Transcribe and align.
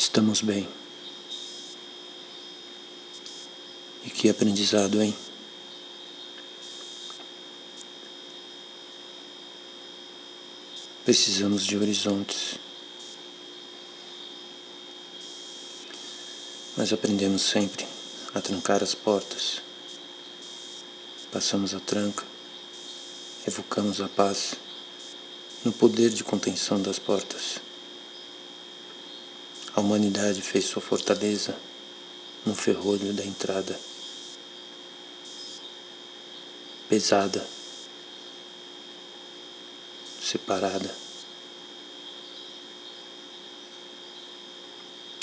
Estamos 0.00 0.40
bem. 0.40 0.66
E 4.02 4.08
que 4.08 4.30
aprendizado, 4.30 5.02
hein? 5.02 5.14
Precisamos 11.04 11.66
de 11.66 11.76
horizontes. 11.76 12.58
Mas 16.78 16.94
aprendemos 16.94 17.42
sempre 17.42 17.86
a 18.32 18.40
trancar 18.40 18.82
as 18.82 18.94
portas. 18.94 19.60
Passamos 21.30 21.74
a 21.74 21.78
tranca, 21.78 22.24
evocamos 23.46 24.00
a 24.00 24.08
paz 24.08 24.54
no 25.62 25.70
poder 25.70 26.08
de 26.08 26.24
contenção 26.24 26.80
das 26.80 26.98
portas. 26.98 27.60
A 29.74 29.80
humanidade 29.80 30.42
fez 30.42 30.64
sua 30.64 30.82
fortaleza 30.82 31.56
no 32.44 32.54
ferrolho 32.54 33.12
da 33.12 33.24
entrada. 33.24 33.78
Pesada, 36.88 37.46
separada. 40.20 40.92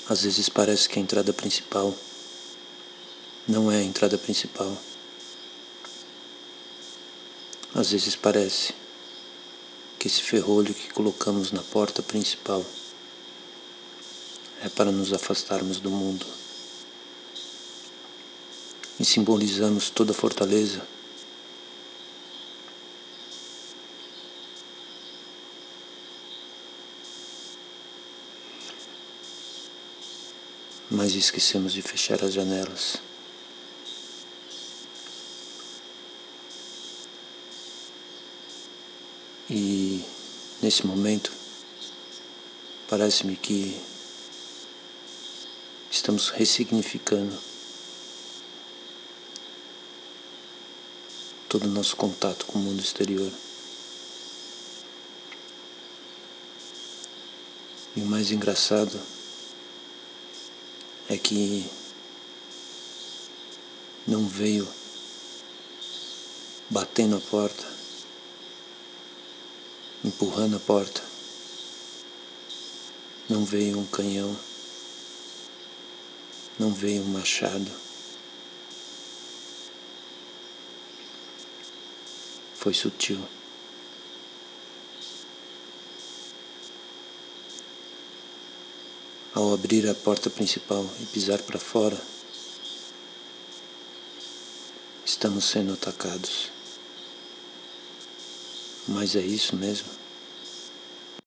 Às 0.10 0.24
vezes 0.24 0.48
parece 0.48 0.88
que 0.88 0.98
a 0.98 1.02
entrada 1.02 1.34
principal 1.34 1.94
não 3.46 3.70
é 3.70 3.78
a 3.78 3.84
entrada 3.84 4.18
principal. 4.18 4.78
Às 7.76 7.92
vezes 7.92 8.16
parece 8.16 8.74
que 10.00 10.08
esse 10.08 10.22
ferrolho 10.22 10.74
que 10.74 10.94
colocamos 10.94 11.52
na 11.52 11.62
porta 11.62 12.02
principal 12.02 12.66
é 14.64 14.70
para 14.70 14.92
nos 14.92 15.14
afastarmos 15.14 15.80
do 15.80 15.90
mundo. 15.90 16.26
E 19.00 19.06
simbolizamos 19.06 19.90
toda 19.90 20.12
a 20.12 20.16
fortaleza 20.16 20.82
mas 30.90 31.16
esquecemos 31.16 31.74
de 31.74 31.82
fechar 31.82 32.24
as 32.24 32.34
janelas. 32.34 32.98
E 39.50 40.04
nesse 40.62 40.86
momento, 40.86 41.32
parece-me 42.90 43.36
que 43.36 43.80
estamos 45.98 46.30
ressignificando 46.30 47.36
todo 51.50 51.66
o 51.66 51.72
nosso 51.72 51.96
contato 51.96 52.46
com 52.46 52.60
o 52.60 52.62
mundo 52.62 52.80
exterior. 52.80 53.32
E 57.96 58.02
o 58.02 58.06
mais 58.06 58.32
engraçado 58.32 59.00
é 61.10 61.18
que 61.18 61.66
não 64.06 64.28
veio 64.28 64.68
batendo 66.70 67.16
a 67.16 67.22
porta, 67.22 67.66
empurrando 70.06 70.58
a 70.58 70.60
porta, 70.60 71.02
não 73.28 73.44
veio 73.44 73.80
um 73.80 73.86
canhão, 73.88 74.38
não 76.60 76.72
veio 76.74 77.02
um 77.02 77.08
machado. 77.08 77.70
Foi 82.56 82.74
sutil. 82.74 83.20
Ao 89.34 89.54
abrir 89.54 89.88
a 89.88 89.94
porta 89.94 90.32
principal 90.32 90.84
e 91.00 91.06
pisar 91.06 91.40
para 91.44 91.60
fora, 91.60 92.02
estamos 95.06 95.46
sendo 95.46 95.74
atacados. 95.74 96.52
Mas 98.88 99.16
é 99.16 99.22
isso 99.22 99.56
mesmo? 99.56 100.07